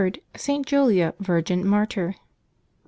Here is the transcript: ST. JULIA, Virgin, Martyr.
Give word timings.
ST. 0.35 0.65
JULIA, 0.65 1.13
Virgin, 1.19 1.63
Martyr. 1.63 2.15